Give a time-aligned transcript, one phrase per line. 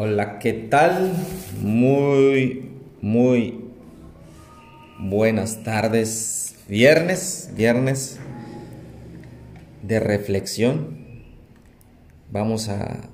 [0.00, 1.12] Hola, ¿qué tal?
[1.60, 2.70] Muy,
[3.00, 3.64] muy
[5.00, 6.54] buenas tardes.
[6.68, 8.20] Viernes, viernes
[9.82, 11.24] de reflexión.
[12.30, 13.10] Vamos a,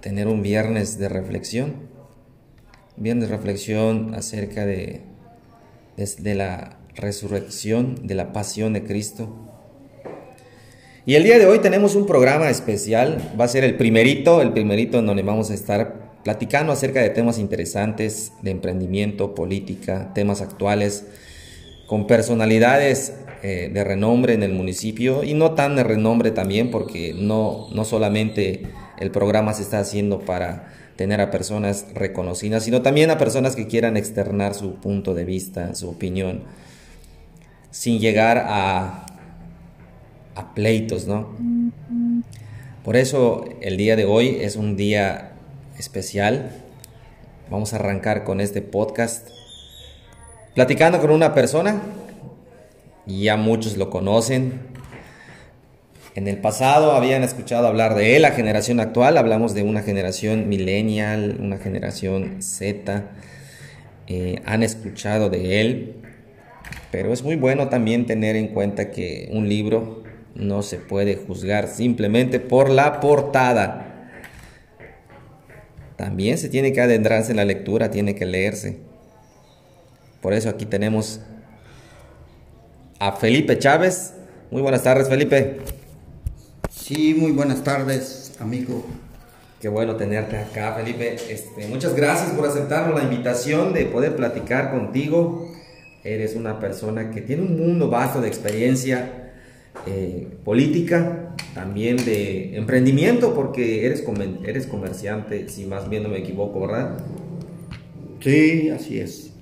[0.00, 1.74] tener un viernes de reflexión.
[2.96, 5.00] Viernes de reflexión acerca de,
[5.96, 9.34] de la resurrección, de la pasión de Cristo.
[11.04, 14.52] Y el día de hoy tenemos un programa especial, va a ser el primerito, el
[14.52, 20.42] primerito en donde vamos a estar platicando acerca de temas interesantes de emprendimiento, política, temas
[20.42, 21.06] actuales,
[21.86, 27.14] con personalidades eh, de renombre en el municipio y no tan de renombre también porque
[27.14, 28.64] no, no solamente
[28.98, 33.66] el programa se está haciendo para tener a personas reconocidas, sino también a personas que
[33.66, 36.42] quieran externar su punto de vista, su opinión,
[37.70, 39.06] sin llegar a,
[40.34, 41.34] a pleitos, ¿no?
[42.84, 45.32] Por eso el día de hoy es un día
[45.78, 46.50] especial.
[47.50, 49.28] Vamos a arrancar con este podcast
[50.54, 51.80] platicando con una persona.
[53.06, 54.60] Ya muchos lo conocen.
[56.14, 59.16] En el pasado habían escuchado hablar de él, la generación actual.
[59.16, 63.04] Hablamos de una generación millennial, una generación Z.
[64.08, 65.94] Eh, han escuchado de él.
[66.90, 70.02] Pero es muy bueno también tener en cuenta que un libro
[70.34, 73.87] no se puede juzgar simplemente por la portada.
[75.98, 78.78] También se tiene que adentrarse en la lectura, tiene que leerse.
[80.20, 81.20] Por eso aquí tenemos
[83.00, 84.14] a Felipe Chávez.
[84.52, 85.58] Muy buenas tardes, Felipe.
[86.70, 88.86] Sí, muy buenas tardes, amigo.
[89.60, 91.16] Qué bueno tenerte acá, Felipe.
[91.28, 95.52] Este, muchas gracias por aceptar la invitación de poder platicar contigo.
[96.04, 99.27] Eres una persona que tiene un mundo vasto de experiencia
[99.86, 104.04] eh, política, también de emprendimiento, porque eres,
[104.44, 106.98] eres comerciante, si más bien no me equivoco, ¿verdad?
[108.20, 109.32] Sí, así es.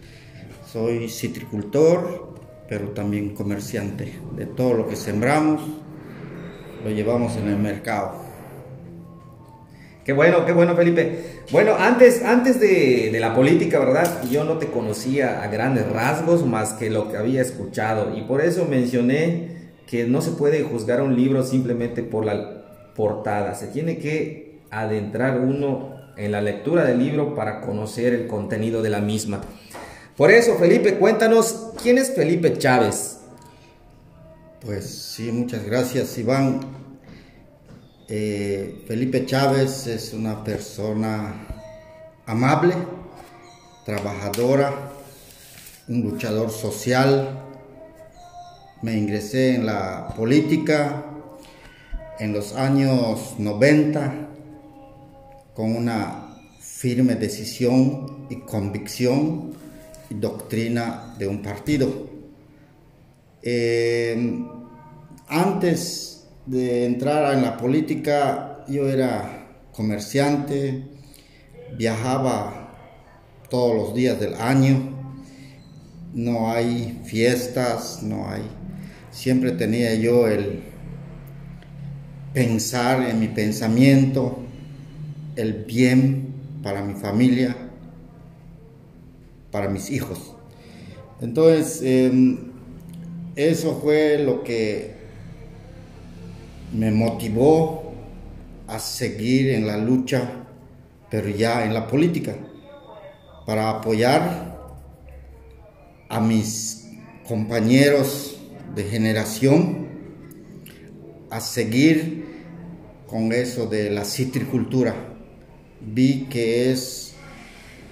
[0.70, 2.34] Soy citricultor,
[2.68, 4.12] pero también comerciante.
[4.36, 5.62] De todo lo que sembramos,
[6.84, 8.26] lo llevamos en el mercado.
[10.04, 11.42] Qué bueno, qué bueno, Felipe.
[11.50, 14.22] Bueno, antes, antes de, de, la política, ¿verdad?
[14.30, 18.16] Yo no te conocía a grandes rasgos más que lo que había escuchado.
[18.16, 19.55] Y por eso mencioné
[19.86, 25.40] que no se puede juzgar un libro simplemente por la portada, se tiene que adentrar
[25.40, 29.42] uno en la lectura del libro para conocer el contenido de la misma.
[30.16, 33.18] Por eso, Felipe, cuéntanos, ¿quién es Felipe Chávez?
[34.60, 36.60] Pues sí, muchas gracias, Iván.
[38.08, 41.34] Eh, Felipe Chávez es una persona
[42.24, 42.74] amable,
[43.84, 44.92] trabajadora,
[45.88, 47.45] un luchador social,
[48.86, 51.06] me ingresé en la política
[52.20, 54.28] en los años 90
[55.54, 59.54] con una firme decisión y convicción
[60.08, 61.88] y doctrina de un partido.
[63.42, 64.46] Em,
[65.26, 70.84] antes de entrar en la política yo era comerciante,
[71.76, 72.72] viajaba
[73.50, 74.94] todos los días del año,
[76.14, 78.48] no hay fiestas, no hay
[79.16, 80.60] siempre tenía yo el
[82.34, 84.40] pensar en mi pensamiento,
[85.36, 87.56] el bien para mi familia,
[89.50, 90.34] para mis hijos.
[91.22, 92.52] Entonces, em,
[93.36, 94.90] eso fue lo que
[96.74, 97.94] me motivó
[98.68, 100.30] a seguir en la lucha,
[101.10, 102.36] pero ya en la política,
[103.46, 104.58] para apoyar
[106.10, 106.90] a mis
[107.26, 108.35] compañeros
[108.76, 109.88] de generación
[111.30, 112.26] a seguir
[113.06, 114.94] con eso de la citricultura.
[115.80, 117.14] Vi que es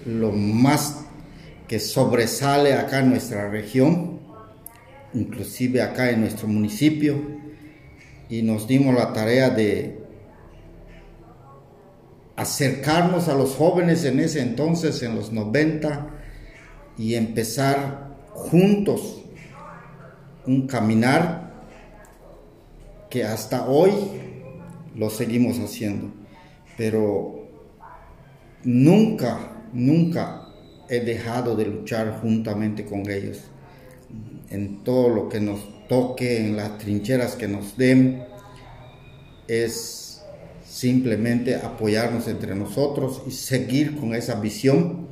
[0.05, 1.06] lo más
[1.67, 4.21] que sobresale acá en nuestra región,
[5.15, 7.19] inclusive acá en nuestro municipio,
[8.29, 10.03] y nos dimos la tarea de
[12.37, 16.11] acercarnos a los jóvenes en ese entonces, en los 90,
[16.99, 19.24] y empezar juntos
[20.46, 21.52] un caminar
[23.11, 23.93] que hasta hoy
[24.94, 26.12] lo seguimos haciendo,
[26.76, 27.49] pero
[28.64, 30.49] nunca, nunca
[30.88, 33.43] he dejado de luchar juntamente con ellos
[34.50, 38.25] en todo lo que nos toque, en las trincheras que nos den,
[39.49, 40.23] es
[40.64, 45.08] simplemente apoyarnos entre nosotros y seguir con esa visión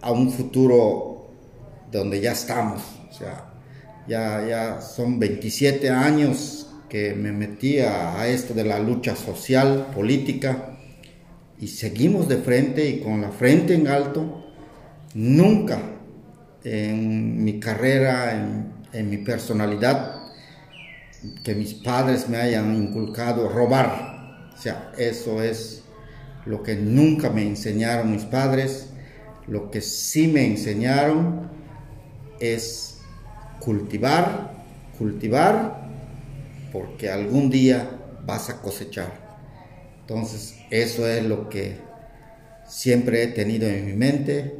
[0.00, 1.28] a un futuro
[1.90, 2.82] donde ya estamos.
[3.10, 3.51] O sea,
[4.06, 10.76] ya, ya son 27 años que me metí a, esto de la lucha social, política,
[11.58, 14.44] y seguimos de frente y con la frente en alto.
[15.14, 15.80] Nunca
[16.64, 20.22] en mi carrera, en, en mi personalidad,
[21.42, 24.50] que mis padres me hayan inculcado robar.
[24.54, 25.82] O sea, eso es
[26.44, 28.88] lo que nunca me enseñaron mis padres.
[29.46, 31.48] Lo que sí me enseñaron
[32.38, 32.91] es
[33.64, 34.52] cultivar,
[34.98, 35.88] cultivar,
[36.72, 37.90] porque algún día
[38.24, 39.12] vas a cosechar.
[40.00, 41.76] Entonces, eso es lo que
[42.66, 44.54] siempre he tenido en mi mente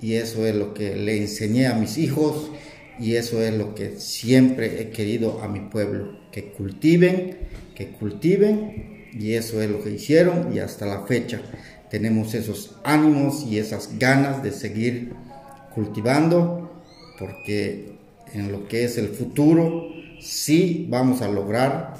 [0.00, 2.50] y eso es lo que le enseñé a mis hijos
[2.98, 7.36] y eso es lo que siempre he querido a mi pueblo, que cultiven,
[7.74, 11.40] que cultiven y eso es lo que hicieron y hasta la fecha
[11.90, 15.12] tenemos esos ánimos y esas ganas de seguir
[15.74, 16.70] cultivando
[17.18, 17.96] porque
[18.32, 19.88] en lo que es el futuro
[20.20, 21.94] sí vamos a lograr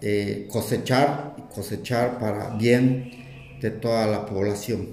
[0.00, 3.10] eh, cosechar cosechar para bien
[3.60, 4.88] de toda la población.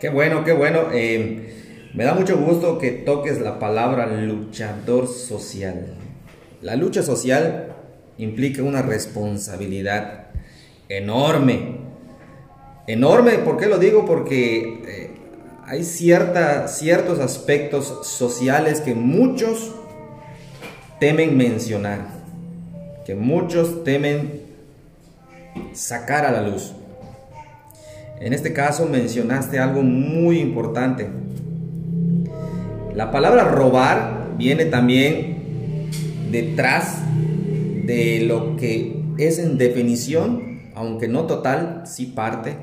[0.00, 0.88] Qué bueno, qué bueno.
[0.92, 5.94] Eh, me da mucho gusto que toques la palabra luchador social.
[6.62, 7.74] La lucha social
[8.16, 10.28] implica una responsabilidad
[10.88, 11.76] enorme.
[12.86, 14.04] Enorme, ¿por qué lo digo?
[14.06, 15.10] Porque eh,
[15.66, 19.74] hay cierta, ciertos aspectos sociales que muchos
[21.00, 22.00] temen mencionar,
[23.06, 24.42] que muchos temen
[25.72, 26.72] sacar a la luz.
[28.20, 31.08] En este caso mencionaste algo muy importante.
[32.94, 35.90] La palabra robar viene también
[36.30, 36.98] detrás
[37.84, 42.56] de lo que es en definición, aunque no total, sí parte,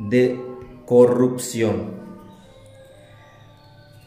[0.00, 0.53] de
[0.86, 2.04] corrupción.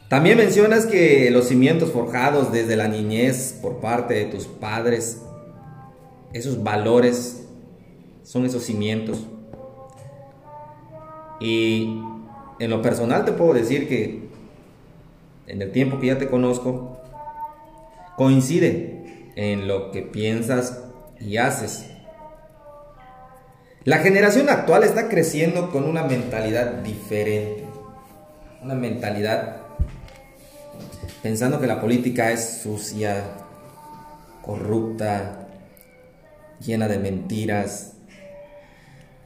[0.09, 5.21] También mencionas que los cimientos forjados desde la niñez por parte de tus padres,
[6.31, 7.45] esos valores,
[8.23, 9.25] son esos cimientos.
[11.39, 12.01] Y
[12.59, 14.27] en lo personal te puedo decir que
[15.47, 16.97] en el tiempo que ya te conozco,
[18.15, 20.83] coincide en lo que piensas
[21.19, 21.89] y haces.
[23.87, 27.63] La generación actual está creciendo con una mentalidad diferente,
[28.61, 29.61] una mentalidad
[31.23, 33.23] pensando que la política es sucia,
[34.41, 35.47] corrupta,
[36.59, 37.93] llena de mentiras,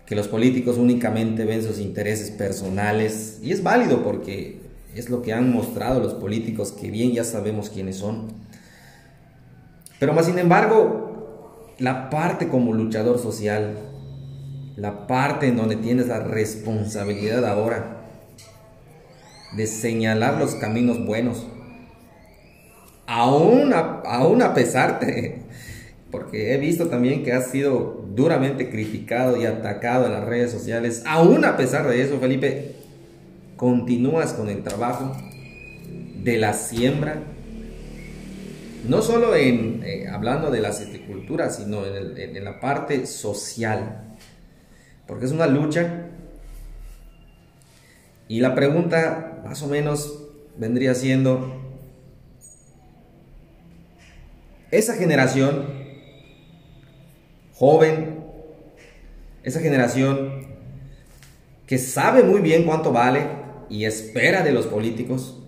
[0.06, 4.62] que los políticos únicamente ven sus intereses personales, y es válido porque
[4.94, 8.28] es lo que han mostrado los políticos, que bien ya sabemos quiénes son.
[9.98, 13.88] Pero más sin embargo, la parte como luchador social,
[14.76, 17.98] la parte en donde tienes la responsabilidad ahora
[19.56, 21.46] de señalar los caminos buenos,
[23.06, 25.42] aún a, a pesar de,
[26.10, 31.04] porque he visto también que has sido duramente criticado y atacado en las redes sociales,
[31.06, 32.76] aún a pesar de eso, Felipe,
[33.58, 35.16] continúas con el trabajo
[36.24, 37.24] de la siembra,
[38.88, 44.11] no solo en, eh, hablando de la citricultura, sino en, en la parte social,
[45.12, 46.08] porque es una lucha.
[48.30, 50.24] Y la pregunta más o menos
[50.56, 51.54] vendría siendo,
[54.72, 55.66] esa generación
[57.56, 58.24] joven,
[59.44, 60.48] esa generación
[61.68, 63.28] que sabe muy bien cuánto vale
[63.70, 65.44] y espera de los políticos,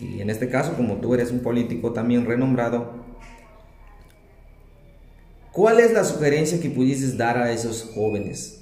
[0.00, 2.99] y en este caso como tú eres un político también renombrado,
[5.52, 8.60] ¿cuál es la sugerencia que pudieses dar a esos jóvenes?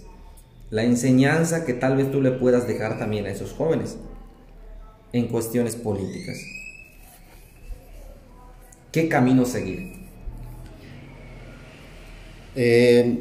[0.70, 3.96] La enseñanza que tal vez tú le puedas dejar también a esos jóvenes
[5.12, 6.38] en cuestiones políticas.
[8.92, 9.92] ¿Qué camino seguir?
[12.56, 13.18] Eh,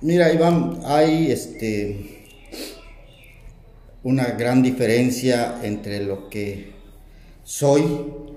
[0.00, 2.24] mira, Iván, hay este,
[4.02, 6.72] una gran diferencia entre lo que
[7.44, 7.82] soy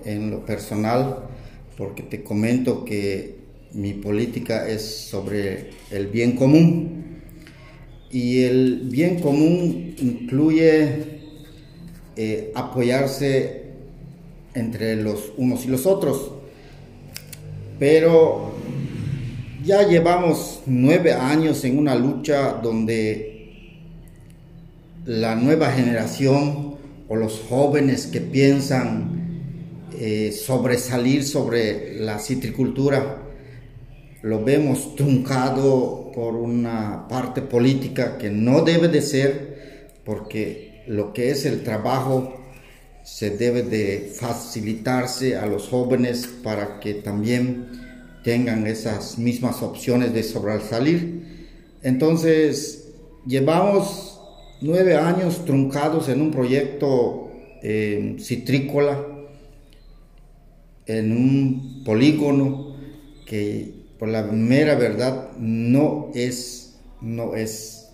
[0.04, 1.30] en lo personal,
[1.78, 3.41] porque te comento que
[3.74, 7.22] mi política es sobre el bien común.
[8.12, 11.22] Y el bien común incluye
[12.18, 13.62] eh, apoyarse
[14.54, 16.32] entre los unos y los otros.
[17.80, 18.52] Pero
[19.64, 23.32] ya llevamos nueve años en una lucha donde
[25.06, 26.76] la nueva generación
[27.08, 29.22] o los jóvenes que piensan
[29.98, 33.21] eh, sobresalir sobre la citricultura
[34.22, 41.32] lo vemos truncado por una parte política que no debe de ser porque lo que
[41.32, 42.38] es el trabajo
[43.04, 47.70] se debe de facilitarse a los jóvenes para que también
[48.24, 51.48] tengan esas mismas opciones de sobresalir.
[51.82, 52.94] Entonces,
[53.26, 54.22] llevamos
[54.62, 57.32] nueve años truncados en un proyecto
[57.64, 59.04] eh, citrícola,
[60.86, 62.76] en un polígono
[63.26, 67.92] que por la mera verdad no es, no es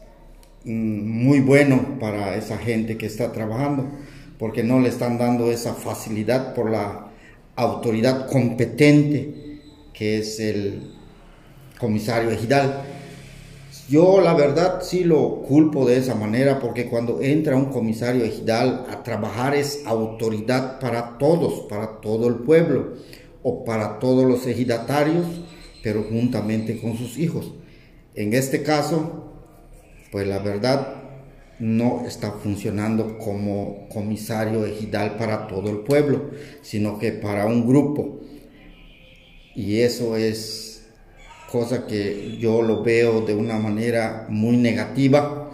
[0.63, 0.71] mm,
[1.03, 3.83] muy bueno para esa gente que está trabajando,
[4.39, 7.09] porque no le están dando esa facilidad por la
[7.57, 9.59] autoridad competente
[9.91, 10.93] que es el
[11.77, 12.83] comisario ejidal.
[13.89, 18.85] Yo la verdad sí lo culpo de esa manera porque cuando entra un comisario ejidal
[18.89, 22.93] a trabajar es autoridad para todos, para todo el pueblo
[23.43, 25.25] o para todos los ejidatarios,
[25.87, 27.53] pero juntamente con sus hijos.
[28.13, 29.31] En este caso,
[30.11, 30.95] pues la verdad
[31.59, 38.19] no está funcionando como comisario ejidal para todo el pueblo, sino que para un grupo.
[39.55, 40.89] Y eso es
[41.49, 45.51] cosa que yo lo veo de una manera muy negativa,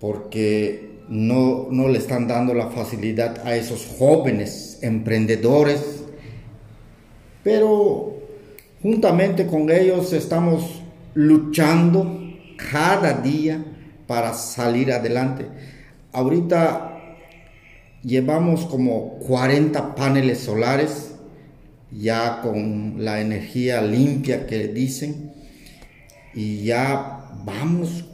[0.00, 6.02] porque no, no le están dando la facilidad a esos jóvenes emprendedores,
[7.44, 8.21] pero
[8.82, 10.82] juntamente con ellos estamos
[11.14, 12.20] luchando
[12.70, 13.64] cada día
[14.06, 15.46] para salir adelante.
[16.12, 17.00] Ahorita
[18.02, 21.14] llevamos como 40 paneles solares,
[21.92, 25.32] ya con la energía limpia que dicen,
[26.34, 28.06] y ya vamos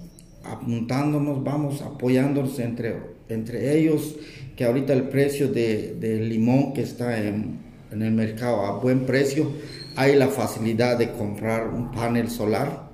[0.44, 2.96] apuntándonos, vamos apoyándonos entre,
[3.28, 4.16] entre ellos,
[4.56, 9.50] que ahorita el precio de limón que está en, en el mercado a buen precio,
[9.98, 12.88] hay la facilidad de comprar un panel solar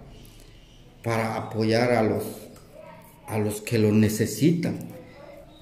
[1.03, 2.25] para apoyar a los
[3.27, 4.79] a los que lo necesitan.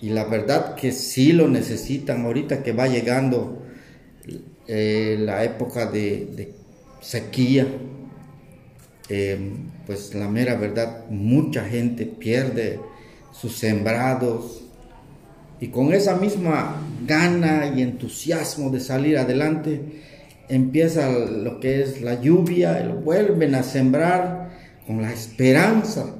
[0.00, 3.62] Y la verdad que sí lo necesitan ahorita que va llegando
[4.68, 6.54] eh, la época de,
[7.00, 7.66] sequía.
[9.08, 9.38] Eh,
[9.84, 12.78] pues la mera verdad, mucha gente pierde
[13.32, 14.62] sus sembrados
[15.60, 19.80] y con esa misma gana y entusiasmo de salir adelante,
[20.54, 24.50] empieza lo que es la lluvia, y vuelven a sembrar
[24.86, 26.14] con la esperanza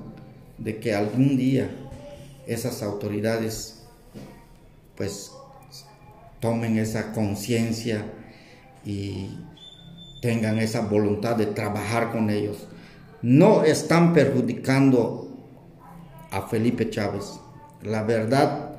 [0.56, 1.70] de que algún día
[2.46, 3.84] esas autoridades
[4.96, 5.32] pues
[6.40, 8.06] tomen esa conciencia
[8.84, 9.38] y
[10.22, 12.68] tengan esa voluntad de trabajar con ellos.
[13.20, 15.28] No están perjudicando
[16.30, 17.38] a Felipe Chávez.
[17.82, 18.76] La verdad,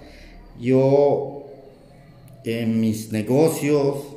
[0.59, 1.45] yo
[2.43, 4.13] en mis negocios,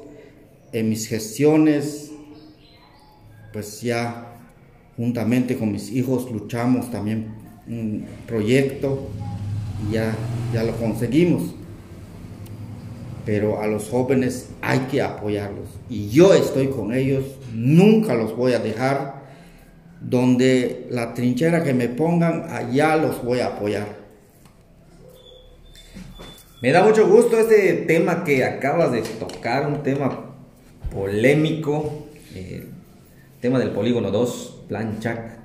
[0.73, 2.12] en mis gestiones,
[3.52, 4.37] pues ya
[4.96, 7.35] juntamente con mis hijos luchamos también
[7.68, 9.08] un proyecto
[9.88, 10.14] y ya,
[10.52, 11.54] ya lo conseguimos.
[13.25, 15.68] Pero a los jóvenes hay que apoyarlos.
[15.90, 19.16] Y yo estoy con ellos, nunca los voy a dejar.
[20.00, 23.96] Donde la trinchera que me pongan, allá los voy a apoyar.
[26.62, 30.25] Me da mucho gusto este tema que acabas de tocar, un tema
[30.90, 32.66] polémico, eh,
[33.40, 35.38] tema del polígono 2, Plan Chac.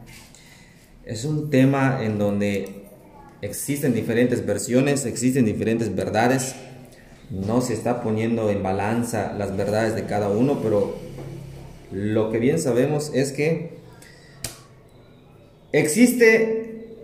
[1.05, 2.85] Es un tema en donde
[3.41, 6.55] existen diferentes versiones, existen diferentes verdades.
[7.29, 10.95] No se está poniendo en balanza las verdades de cada uno, pero
[11.91, 13.77] lo que bien sabemos es que
[15.71, 16.95] existe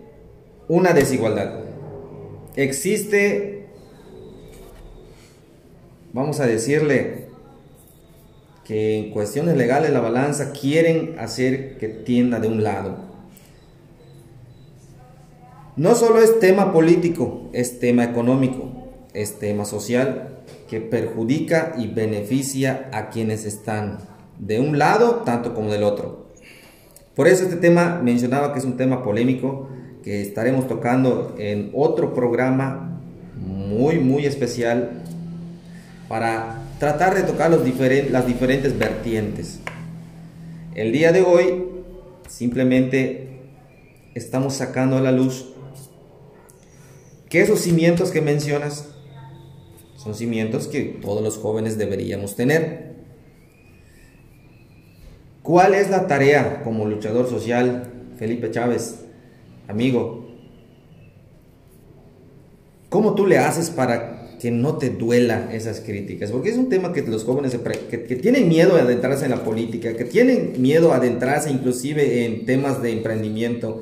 [0.67, 1.59] una desigualdad.
[2.55, 3.67] Existe,
[6.13, 7.26] vamos a decirle,
[8.67, 12.97] que en cuestiones legales la balanza quieren hacer que tienda de un lado.
[15.77, 22.89] No solo es tema político, es tema económico, es tema social que perjudica y beneficia
[22.91, 23.99] a quienes están
[24.37, 26.27] de un lado tanto como del otro.
[27.15, 29.69] Por eso este tema mencionaba que es un tema polémico
[30.03, 32.99] que estaremos tocando en otro programa
[33.35, 35.03] muy muy especial
[36.09, 37.61] para tratar de tocar los
[38.11, 39.59] las diferentes vertientes.
[40.75, 41.65] El día de hoy
[42.29, 43.41] simplemente
[44.13, 45.53] estamos sacando a la luz
[47.29, 48.89] que esos cimientos que mencionas
[49.95, 52.95] son cimientos que todos los jóvenes deberíamos tener.
[55.41, 59.05] ¿Cuál es la tarea como luchador social, Felipe Chávez,
[59.67, 60.27] amigo?
[62.89, 66.31] ¿Cómo tú le haces para que no te duela esas críticas?
[66.31, 67.57] Porque es un tema que los jóvenes
[67.89, 72.45] que, tienen miedo a adentrarse en la política, que tienen miedo a adentrarse inclusive en
[72.45, 73.81] temas de emprendimiento,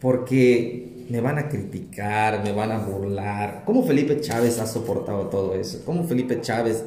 [0.00, 3.62] porque me van a criticar, me van a burlar.
[3.64, 5.82] ¿Cómo Felipe Chávez ha soportado todo eso?
[5.84, 6.84] ¿Cómo Felipe Chávez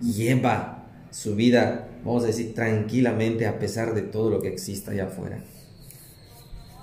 [0.00, 5.06] lleva su vida, vamos a decir, tranquilamente a pesar de todo lo que exista allá
[5.06, 5.42] afuera?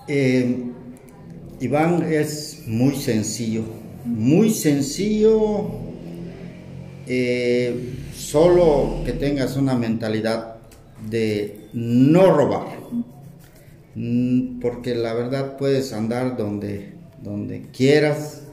[0.07, 0.71] Eh,
[1.59, 3.63] Iván es muy sencillo,
[4.05, 5.67] muy sencillo,
[7.07, 10.57] eh, solo que tengas una mentalidad
[11.09, 12.67] de no robar,
[13.95, 18.43] mm, porque la verdad puedes andar donde, donde quieras,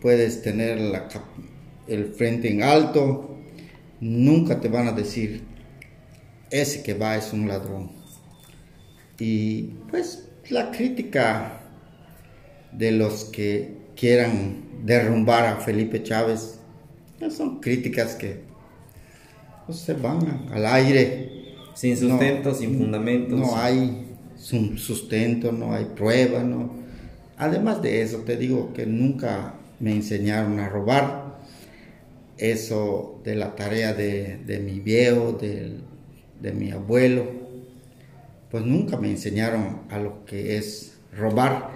[0.00, 0.78] puedes tener
[1.88, 3.36] el frente en alto,
[4.00, 5.42] nunca te van a decir,
[6.50, 7.90] ese que va es un ladrón.
[9.18, 11.60] Y pues la crítica
[12.72, 16.58] de los que quieran derrumbar a Felipe Chávez
[17.30, 18.40] son críticas que
[19.66, 21.30] pues, se van al aire.
[21.74, 23.38] Sin sustento, sin fundamentos.
[23.38, 26.72] No hay sustento, no hay prueba, no.
[27.36, 31.24] Además de eso, te digo que nunca me enseñaron a robar.
[32.38, 35.78] Eso de la tarea de, mi viejo, de,
[36.40, 37.26] de mi abuelo,
[38.50, 41.70] pues nunca me enseñaron a lo que es robar.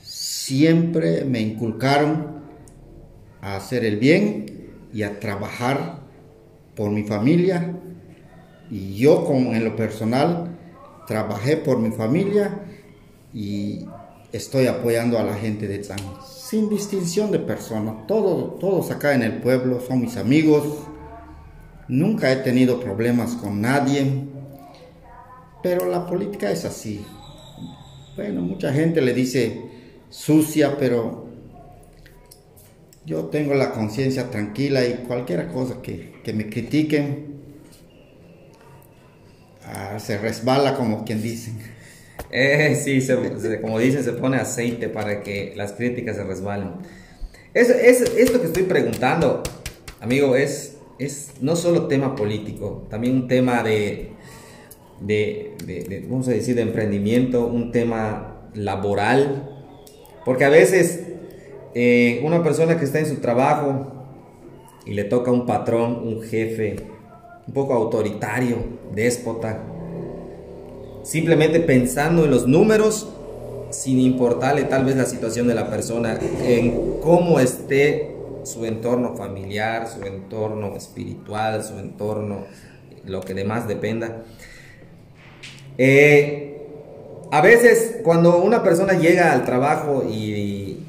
[0.00, 2.33] Siempre me inculcaron
[3.44, 4.46] a hacer el bien
[4.92, 5.98] y a trabajar
[6.74, 7.76] por mi familia.
[8.70, 10.56] Y yo como en lo personal
[11.06, 12.62] trabajé por mi familia
[13.34, 13.84] y
[14.32, 18.06] estoy apoyando a la gente de Tzang, sin distinción de persona.
[18.08, 20.64] Todos, todos acá en el pueblo son mis amigos.
[21.86, 24.24] Nunca he tenido problemas con nadie.
[25.62, 27.04] Pero la política es así.
[28.16, 29.60] Bueno, mucha gente le dice
[30.08, 31.23] sucia, pero
[33.06, 37.34] yo tengo la conciencia tranquila y cualquier cosa que, que me critiquen
[39.66, 41.58] ah, se resbala como quien dicen.
[42.30, 43.00] Eh, sí,
[43.60, 46.70] como dicen, se pone aceite para que las críticas se resbalen.
[47.52, 49.42] Es, es, esto que estoy preguntando,
[50.00, 54.10] amigo, es, es no solo tema político, también un tema de,
[55.00, 59.50] de, de, a decir, de emprendimiento, un tema laboral,
[60.24, 61.13] porque a veces
[61.74, 63.86] eh, una persona que está en su trabajo
[64.86, 66.76] y le toca un patrón, un jefe,
[67.46, 68.58] un poco autoritario,
[68.94, 69.60] déspota,
[71.02, 73.08] simplemente pensando en los números,
[73.70, 79.88] sin importarle tal vez la situación de la persona, en cómo esté su entorno familiar,
[79.88, 82.44] su entorno espiritual, su entorno,
[83.04, 84.22] lo que demás dependa.
[85.76, 86.54] Eh,
[87.32, 90.83] a veces cuando una persona llega al trabajo y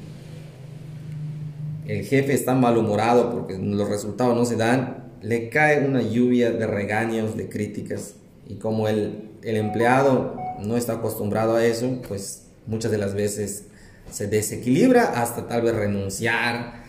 [1.88, 6.66] el jefe está malhumorado porque los resultados no se dan, le cae una lluvia de
[6.66, 8.14] regaños, de críticas.
[8.48, 13.66] Y como el, el empleado no está acostumbrado a eso, pues muchas de las veces
[14.10, 16.84] se desequilibra hasta tal vez renunciar.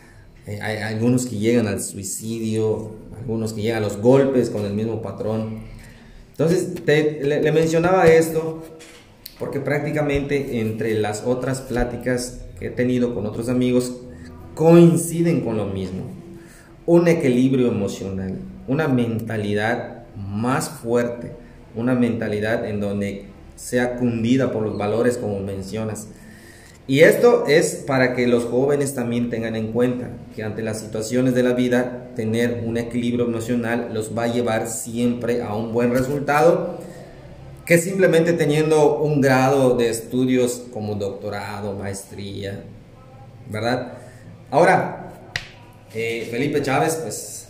[0.46, 4.74] Eh, hay algunos que llegan al suicidio, algunos que llegan a los golpes con el
[4.74, 5.62] mismo patrón.
[6.32, 8.64] Entonces, le, mencionaba esto
[9.40, 14.02] porque prácticamente entre las otras pláticas que he tenido con otros amigos
[14.58, 16.02] coinciden con lo mismo.
[16.88, 21.32] Un equilibrio emocional, una mentalidad más fuerte,
[21.76, 26.08] una mentalidad en donde sea cundida por los valores como mencionas.
[26.88, 31.36] Y esto es para que los jóvenes también tengan en cuenta que ante las situaciones
[31.36, 35.92] de la vida, tener un equilibrio emocional los va a llevar siempre a un buen
[35.92, 36.80] resultado
[37.64, 42.64] que simplemente teniendo un grado de estudios como doctorado, maestría,
[43.52, 43.97] ¿verdad?
[44.50, 45.10] Ahora,
[45.94, 47.50] eh, Felipe Chávez, pues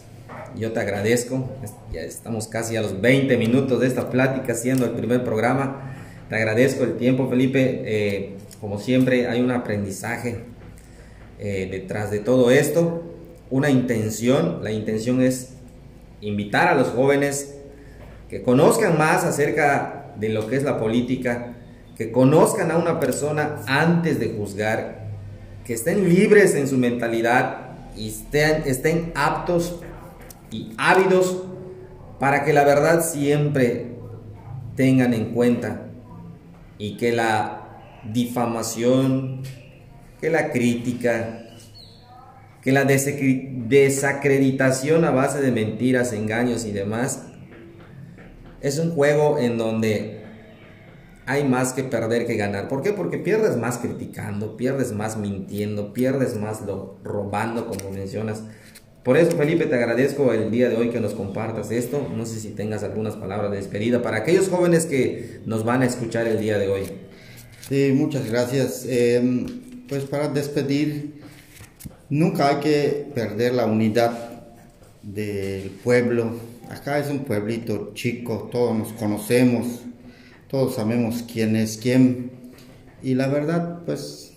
[0.55, 1.47] yo te agradezco,
[1.91, 5.93] ya estamos casi a los 20 minutos de esta plática, siendo el primer programa.
[6.27, 7.83] Te agradezco el tiempo, Felipe.
[7.85, 10.39] Eh, como siempre, hay un aprendizaje
[11.37, 13.03] eh, detrás de todo esto,
[13.51, 14.63] una intención.
[14.63, 15.53] La intención es
[16.19, 17.59] invitar a los jóvenes
[18.27, 21.53] que conozcan más acerca de lo que es la política,
[21.95, 25.06] que conozcan a una persona antes de juzgar,
[25.67, 29.81] que estén libres en su mentalidad y estén, estén aptos
[30.49, 31.43] y ávidos
[32.19, 33.87] para que la verdad siempre
[34.77, 35.89] tengan en cuenta
[36.77, 37.81] y que la
[38.13, 39.41] difamación,
[40.21, 41.49] que la crítica,
[42.61, 47.25] que la desacreditación a base de mentiras, engaños y demás,
[48.61, 50.26] es un juego en donde
[51.27, 52.69] hay más que perder que ganar.
[52.69, 52.93] ¿Por qué?
[52.93, 58.43] Porque pierdes más criticando, pierdes más mintiendo, pierdes más lo, robando, como mencionas.
[59.03, 62.07] Por eso, Felipe, te agradezco el día de hoy que nos compartas esto.
[62.15, 65.85] No sé si tengas algunas palabras de despedida para aquellos jóvenes que nos van a
[65.85, 66.83] escuchar el día de hoy.
[67.67, 68.85] Sí, muchas gracias.
[68.87, 69.45] Em,
[69.89, 71.21] pues para despedir,
[72.09, 74.43] nunca hay que perder la unidad
[75.03, 76.31] del pueblo.
[76.69, 79.81] Acá es un pueblito chico, todos nos conocemos,
[80.47, 82.31] todos sabemos quién es quién.
[83.03, 84.33] Y la verdad, pues,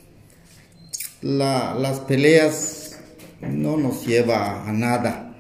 [1.23, 2.99] las peleas
[3.41, 5.37] no nos lleva a nada.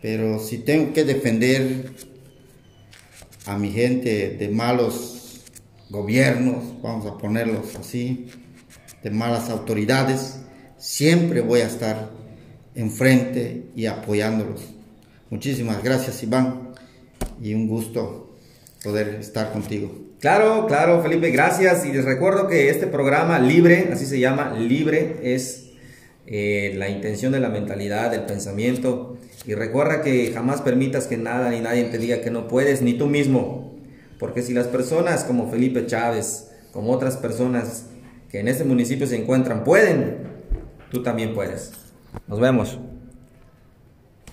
[0.00, 1.94] Pero si tengo que defender
[3.46, 5.42] a mi gente de malos
[5.90, 8.28] gobiernos, vamos a ponerlos así,
[9.02, 10.40] de malas autoridades,
[10.78, 12.10] siempre voy a estar
[12.74, 14.62] enfrente y apoyándolos.
[15.30, 16.70] Muchísimas gracias Iván
[17.40, 18.31] y un gusto
[18.82, 20.12] poder estar contigo.
[20.20, 25.16] Claro, claro Felipe, gracias y les recuerdo que este programa libre, así se llama, libre,
[25.22, 25.70] es
[26.26, 31.50] eh, la intención de la mentalidad, del pensamiento y recuerda que jamás permitas que nada
[31.50, 33.76] ni nadie te diga que no puedes, ni tú mismo,
[34.18, 37.86] porque si las personas como Felipe Chávez, como otras personas
[38.30, 40.18] que en este municipio se encuentran pueden,
[40.90, 41.72] tú también puedes.
[42.28, 42.78] Nos vemos.